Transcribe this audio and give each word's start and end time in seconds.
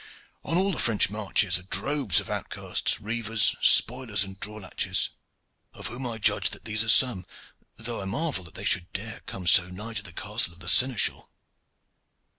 On 0.43 0.57
all 0.57 0.71
the 0.71 0.79
French 0.79 1.11
marches 1.11 1.59
are 1.59 1.61
droves 1.61 2.19
of 2.19 2.27
outcasts, 2.27 2.99
reivers, 2.99 3.55
spoilers, 3.61 4.23
and 4.23 4.39
draw 4.39 4.55
latches, 4.57 5.11
of 5.73 5.85
whom 5.85 6.07
I 6.07 6.17
judge 6.17 6.49
that 6.49 6.65
these 6.65 6.83
are 6.83 6.89
some, 6.89 7.23
though 7.77 8.01
I 8.01 8.05
marvel 8.05 8.43
that 8.45 8.55
they 8.55 8.65
should 8.65 8.91
dare 8.93 9.17
to 9.19 9.21
come 9.25 9.45
so 9.45 9.69
nigh 9.69 9.93
to 9.93 10.01
the 10.01 10.11
castle 10.11 10.53
of 10.53 10.59
the 10.59 10.69
seneschal. 10.69 11.29